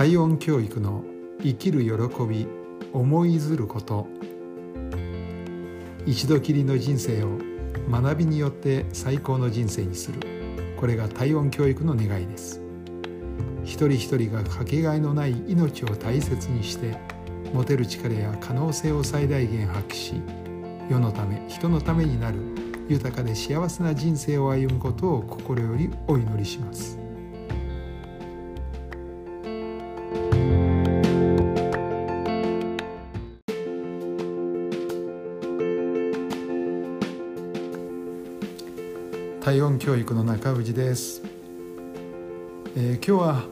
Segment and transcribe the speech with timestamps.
[0.00, 1.04] 体温教育の
[1.42, 2.46] 生きる喜び
[2.94, 4.06] 思いずること。
[6.06, 7.36] 一度きりの人生を
[7.90, 10.20] 学びによって最高の人生にする。
[10.78, 12.62] これが体温教育の願いです。
[13.62, 16.96] 一人一人がかけがえのない命を大切にして
[17.52, 20.22] 持てる力や可能性を最大限発揮し
[20.88, 22.38] 世のため人のためになる
[22.88, 26.99] 豊かで幸せな人生を歩むことを心よりお祈りします。
[39.50, 41.22] 体温教育の中氏です、
[42.76, 43.44] えー、今日は、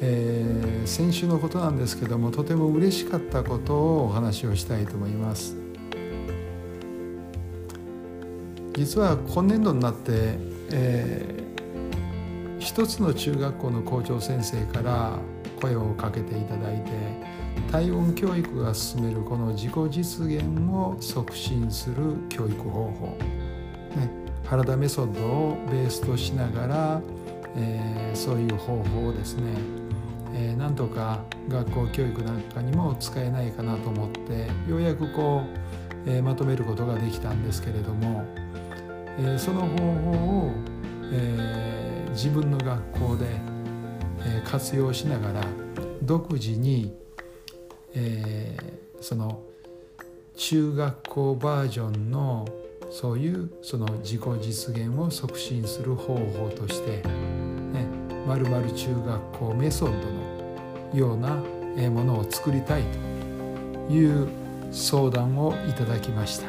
[0.00, 5.54] えー、先週のことなんですけどもとても嬉しかったことをお話をしたいと思います。
[8.72, 10.38] 実は今年度になって、
[10.70, 15.18] えー、一つの中学校の校長先生から
[15.60, 16.90] 声をかけていただいて
[17.70, 23.18] 体温教育が進めるこの自己実現を促進する教育方法、
[23.96, 27.00] ね、原田メソッドをベースとしながら、
[27.56, 29.52] えー、そういう方法をですね、
[30.34, 35.42] えー、なんとか学校教育なんかにも使えないかなと思ってようやくこ
[36.06, 38.24] う、えー、まとめることができたんですけれども、
[39.18, 40.52] えー、その方法を、
[41.12, 43.26] えー、自分の学校で、
[44.26, 45.40] えー、活用しながら
[46.02, 46.94] 独自に、
[47.94, 49.42] えー、その
[50.36, 52.46] 中学校バージョンの
[52.96, 57.86] そういうその自己実現を促進する方法としてね
[58.26, 61.34] まるまる中学校メソッドのような
[61.90, 62.82] ものを作りたい
[63.86, 64.26] という
[64.72, 66.46] 相談をいただきました、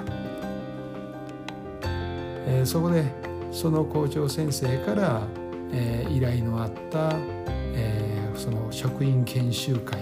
[1.84, 3.04] えー、そこで
[3.52, 5.22] その校長先生から、
[5.74, 7.12] えー、依頼のあった、
[7.76, 10.00] えー、その職員研修会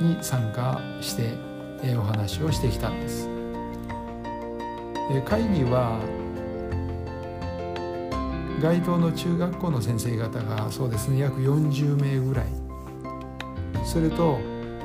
[0.00, 1.28] に参加して、
[1.84, 3.35] えー、お話をしてきたんです。
[5.24, 6.00] 会議は
[8.60, 12.46] 該当の中学校の先生方がそうですね約40名ぐらい。
[13.84, 14.38] それと、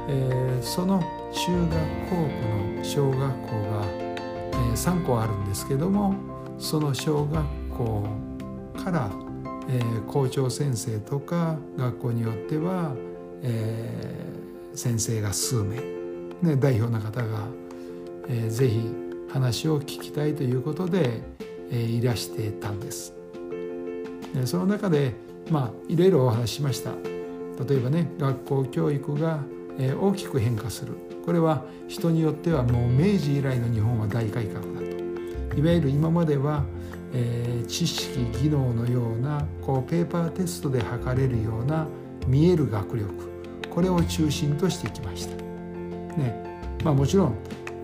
[0.08, 1.00] えー、その
[1.34, 1.72] 中学
[2.10, 6.14] 校区の小学校が、えー、3校あるんですけども
[6.60, 8.08] その小学校
[8.84, 9.10] から、
[9.70, 12.94] えー、校長先生とか学校によっては、
[13.42, 14.24] え、
[14.76, 15.82] 先生が数名、
[16.42, 17.48] ね、代表の方が、
[18.28, 21.22] えー、ぜひ話を聞きたいということで、
[21.72, 23.14] えー、いらしてたんです。
[24.34, 25.14] でその中で
[25.50, 26.92] まあいろいろお話ししました。
[27.68, 29.40] 例えばね学校教育が、
[29.78, 30.94] えー、大きく変化する
[31.26, 36.64] これは人によってはもう明治以来の日本は大改革だといわゆる今までは、
[37.14, 41.88] えー、知識技能のようなこうペーパーテストで測れるような
[42.26, 43.14] 見える学力
[43.70, 45.36] これを中心としてきました。
[46.18, 46.52] ね
[46.84, 47.36] まあ、もちろん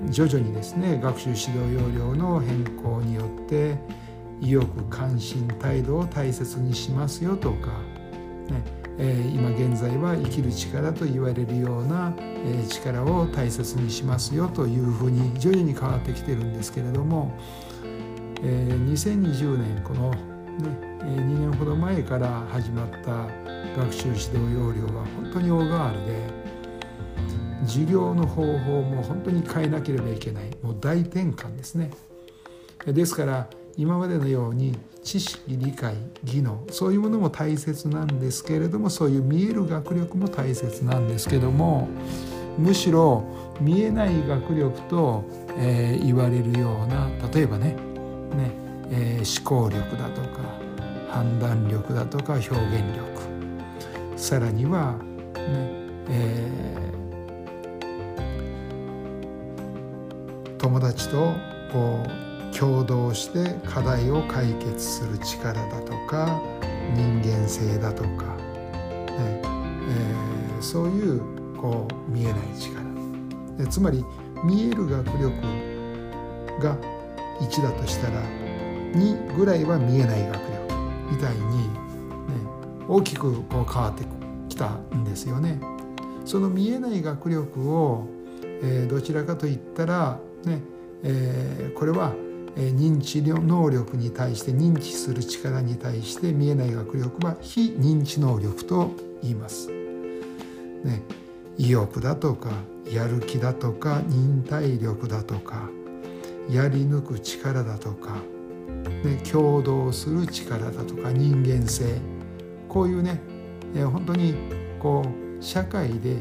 [0.10, 3.78] 徐々にですね学習指導要領の変更によって
[4.40, 7.68] 意欲関心態度を大切にしますよとか、
[8.50, 8.62] ね
[9.00, 17.32] えー、今現在は生きる力と言われるような、えー、力を大切にしますよというふうに徐々に変わってきてるんですけれども、
[18.44, 20.18] えー、2020年この、ね、
[21.04, 23.28] 2年ほど前から始まった
[23.76, 26.37] 学習指導要領は本当に大変わりで。
[27.68, 30.46] 授業の方法も本当に変えなければいけない。
[30.64, 31.92] もう大転換ですね。
[32.86, 41.88] ですから今までのように知識理解技能そういうものも大切なんですけれどもそういう見える学力も大切なんですけども
[42.58, 43.24] むしろ
[43.62, 45.24] 見えない学力と、
[45.58, 47.76] えー、言われるような例えばね
[48.36, 48.52] ね、
[48.92, 50.60] えー、思考力だとか
[51.10, 53.18] 判断力だとか表現力。
[54.18, 55.44] さらにはね、
[56.10, 57.07] えー
[60.58, 61.34] 友達と
[61.72, 66.42] こう共同して課題を解決する力だとか
[66.96, 71.22] 人間性だとか、ねえー、そういう
[71.58, 72.84] こう見えない力
[73.58, 74.04] でつまり
[74.44, 75.32] 見える学力
[76.62, 76.78] が
[77.42, 78.22] 1だとしたら
[78.94, 80.76] 2ぐらいは見えない学力
[81.12, 81.74] みたいに、ね、
[82.88, 84.06] 大きくこう変わって
[84.50, 85.60] きたんですよね。
[86.26, 88.08] その見えない学力を、
[88.62, 90.62] えー、どちらかといったらね
[91.04, 92.14] えー、これは
[92.58, 98.92] 認知能力に対して認知する力に対して見えない学力は非認知能力と
[99.22, 99.70] 言います。
[99.70, 101.04] ね、
[101.58, 102.50] 意欲だとか
[102.92, 105.70] やる気だとか忍耐力だとか
[106.50, 108.16] やり抜く力だとか、
[109.04, 112.00] ね、共同する力だとか人間性
[112.70, 113.20] こういうね、
[113.76, 114.36] えー、本当に
[114.80, 116.16] こう社会で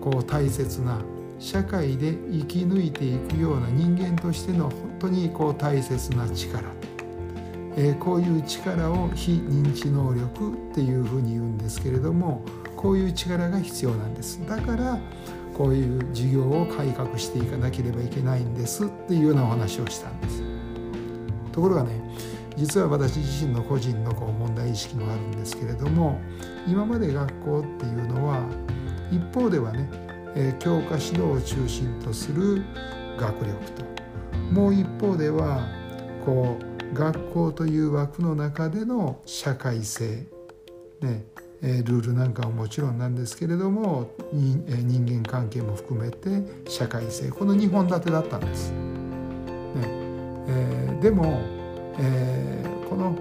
[0.00, 1.00] こう大切な
[1.42, 6.62] 社会で生き抜いていくような人間としての本当にこう大切な力、
[7.76, 12.44] えー、こういう力を非認知能力っていうふうに言うんですけれども
[12.76, 14.40] こういう力が必要なんです。
[14.46, 15.00] だから
[15.52, 20.44] こういう事業を改革していかなければいけないんですっていうようなお話をしたんです。
[21.50, 22.00] ところがね
[22.56, 26.20] 実は私自身の個人のこう問題意識もあるんですけれども
[26.68, 28.46] 今まで学校っていうのは
[29.12, 29.86] 一方ではね、
[30.34, 32.62] え教科指導を中心とする
[33.18, 33.84] 学力と。
[34.52, 35.66] もう一方では
[36.24, 40.26] こう学校という枠の中での社会性、
[41.00, 41.24] ね、
[41.62, 47.30] えルールなんかはもちろんなんですけれども人間関係も含めて社会性。
[47.30, 48.70] この2本立てだったんです。
[48.72, 48.76] ね
[50.48, 51.40] えー、でも、
[51.98, 53.16] えー、この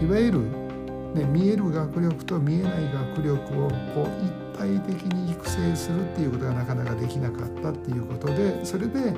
[0.00, 0.67] いわゆる、
[1.14, 2.72] ね、見える学力と見えない
[3.16, 9.14] 学力をこう一体的に育成するっていうことがなかなかできなかったっていうことでそれで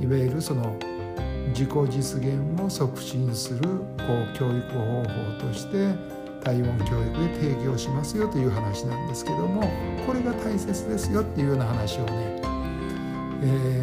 [0.00, 0.76] いわゆるその
[1.48, 4.04] 自己実現を促進するこ
[4.34, 5.94] う教育方法として
[6.44, 9.62] 体温教育で提供しますよという話なんですけども
[10.06, 12.40] これが大切ですよっていうような話をね、
[13.42, 13.82] え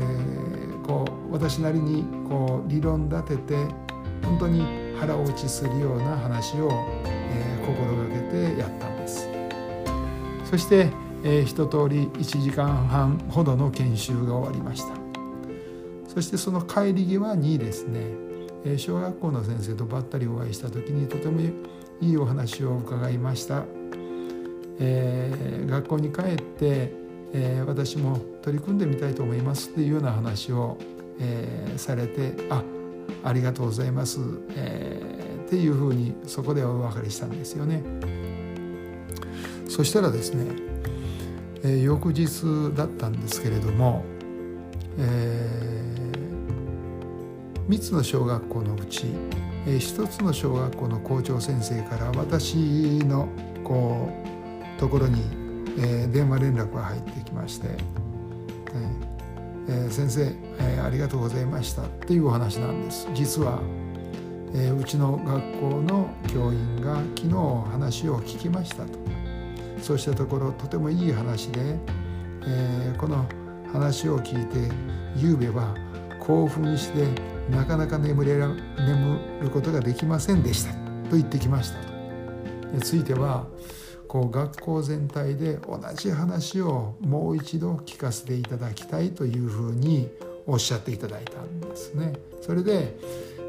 [0.72, 3.56] ー、こう私なりにこう理論立てて
[4.24, 6.70] 本当に腹落ちするような話を、
[7.06, 9.30] えー、心がけてやったんです。
[10.50, 10.90] そして、
[11.24, 14.94] えー、一通り1時間半ほどの研修が終わりました。
[16.08, 18.34] そしてその帰り際にですね
[18.66, 23.64] え小学校の先生とばったりお会いした時にとてもいいお話を伺いました、
[24.80, 26.94] えー、学校に帰って、
[27.34, 30.78] えー、私も取り組んでみたいと思いますっていうような話を、
[31.20, 32.64] えー、されてあ
[33.24, 34.20] ありがとうございます、
[34.56, 37.84] えー、っていうふうにそこでお別れしたんですよね。
[39.68, 40.46] そしたらですね、
[41.64, 44.04] えー、翌日だったんですけれども、
[44.98, 49.06] えー、3つの小学校のうち
[49.66, 52.56] え一つの小学校の校長先生から私
[53.06, 53.30] の
[53.64, 54.10] こ
[54.78, 55.22] うところに、
[55.80, 59.13] えー、電話連絡が入ってきまして「えー、
[59.68, 60.22] え先生、
[60.60, 63.08] えー、ありがとうございました」っていうお話なんです。
[63.14, 63.60] 実は、
[64.54, 69.00] えー、うちの学校の教員が昨日話を聞きましたと
[69.82, 71.78] そうしたところとてもいい話で、
[72.46, 73.26] えー、この
[73.72, 74.74] 話を聞いて
[75.18, 75.76] ゆうべは
[76.20, 77.08] 興奮して
[77.50, 80.74] なかなか眠れら眠ることができませんでした
[81.10, 81.94] と言ってきましたと。
[82.82, 83.46] ついては
[84.14, 90.08] こう学校全体で同じ話をもう一度聞かせていただきたいというふうに
[90.46, 92.14] おっしゃっていただいたんですね。
[92.40, 92.96] それで、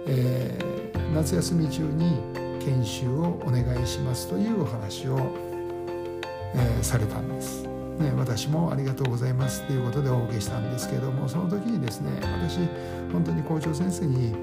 [0.06, 2.18] えー、夏休み中に
[2.64, 5.18] 研修をお願いしますというお話を、
[6.54, 7.64] えー、されたんです。
[7.64, 12.10] ね、私もありがとうございますということでお受けしたんですけどもその時にですね
[12.40, 12.58] 私
[13.12, 14.34] 本当に校長先生に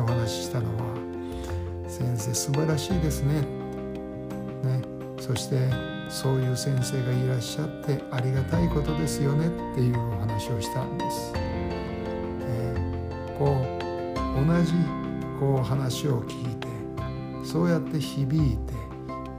[0.00, 0.82] お話ししたのは
[1.86, 3.57] 「先生素晴らしいです」ね
[5.28, 5.56] そして
[6.08, 11.34] そういう先生がいらっしゃってありがたいことですよねっていうお話をしたんです。
[11.36, 14.72] えー、こう同じ
[15.38, 16.66] こう話を聞いて
[17.44, 18.72] そうやって響いて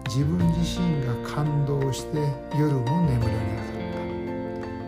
[0.06, 2.20] 自分自身が感動して
[2.56, 3.64] 夜も眠れなか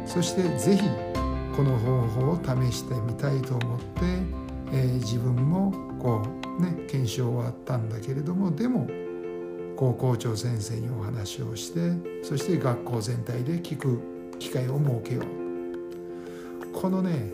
[0.04, 0.84] ったそして是非
[1.56, 3.86] この方法を試してみたいと思って、
[4.72, 6.22] えー、自分もこ
[6.60, 8.88] うね検証終わったんだけれどもでも
[9.82, 11.80] 高校長先生にお話をして
[12.22, 14.00] そして学校全体で聞く
[14.38, 16.72] 機会を設けよう。
[16.72, 17.32] このね、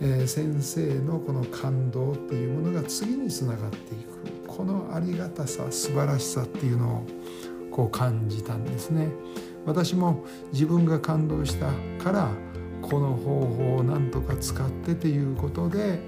[0.00, 4.46] えー、先生のこの感動っていうものが次につながっていく。
[4.46, 7.06] このありがたさ素晴らしさっていうのを
[7.72, 9.08] こう感じたんですね。
[9.66, 12.30] 私も自分が感動したから
[12.80, 15.98] この方法を何とか使ってということで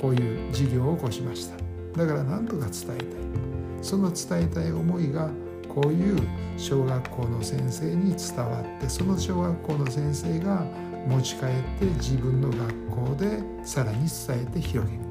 [0.00, 1.56] こういう事業を起こしました。
[1.96, 3.57] だから何とか伝えたい。
[3.82, 5.30] その伝えたい思いが
[5.68, 6.18] こういう
[6.56, 10.64] 小学校の先生に伝わってその小学校の先生が
[11.06, 15.02] 持ち帰って自分の学校でさらに伝えて広げる。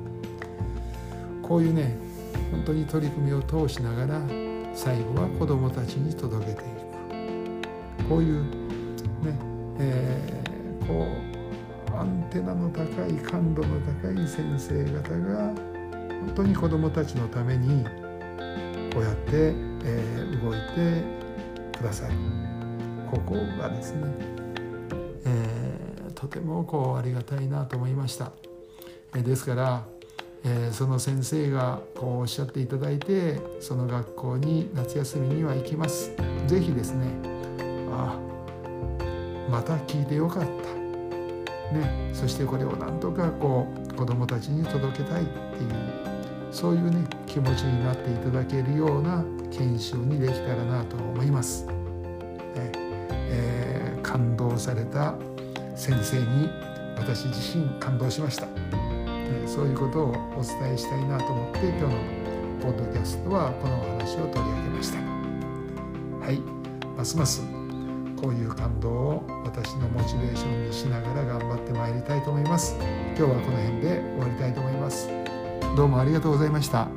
[1.41, 1.95] こういうね
[2.51, 4.21] 本当に取り組みを通しながら
[4.73, 6.77] 最後は子どもたちに届けていく。
[8.09, 8.49] こういうね、
[9.79, 11.07] えー、こ
[11.93, 15.53] うアンテナの高い感度の高い先生方が
[16.25, 17.85] 本当に子どもたちのために
[18.97, 22.15] こうやって、えー、動いてくださる
[23.11, 24.01] ここがですね、
[25.23, 28.31] えー、とてもこうありがたいなと思いました。
[29.13, 29.85] えー、ですから
[30.43, 36.11] えー、その先生がこうおっしゃっていただいてその学校に夏休みには行きます。
[36.47, 37.07] ぜひですね
[37.91, 38.17] あ
[39.49, 40.47] また聞いてよかった、
[41.75, 46.07] ね、そしてこれをなんとかこう子どもたちに届けたいっていう
[46.57, 51.67] そういうね気持ちになっていただけるような研修にできたらなと思います。
[51.67, 51.73] ね。
[53.29, 55.13] えー、感動された
[55.75, 56.49] 先生に
[56.97, 58.53] 私自身感動しました、ね、
[59.45, 61.89] そういうことをお伝えしたいなと思って今日の
[62.59, 64.97] ポッドキャストはこのお話を取り上げました。
[66.25, 66.41] はい。
[66.97, 67.43] ますます
[68.19, 72.75] こういう感動を私のモチベーションにしながら頑張ってまいりたいと思います。
[73.15, 75.26] 今日はこの辺で終わりたいと思います。
[75.77, 76.96] どうもありがとうございました。